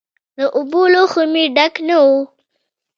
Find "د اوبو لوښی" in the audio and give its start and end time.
0.37-1.25